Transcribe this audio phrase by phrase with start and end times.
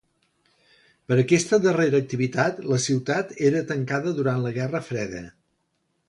[1.11, 5.21] Per aquesta darrera activitat, la ciutat era tancada durant la Guerra Freda.